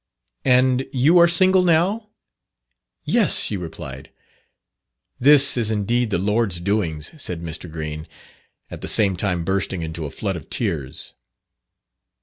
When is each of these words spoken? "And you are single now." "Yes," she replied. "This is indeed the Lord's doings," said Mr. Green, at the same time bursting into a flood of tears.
"And 0.45 0.87
you 0.91 1.19
are 1.19 1.27
single 1.27 1.61
now." 1.61 2.09
"Yes," 3.03 3.39
she 3.43 3.55
replied. 3.55 4.09
"This 5.19 5.55
is 5.57 5.69
indeed 5.69 6.09
the 6.09 6.17
Lord's 6.17 6.59
doings," 6.59 7.11
said 7.21 7.43
Mr. 7.43 7.71
Green, 7.71 8.07
at 8.71 8.81
the 8.81 8.87
same 8.87 9.15
time 9.15 9.43
bursting 9.45 9.83
into 9.83 10.05
a 10.07 10.09
flood 10.09 10.37
of 10.37 10.49
tears. 10.49 11.13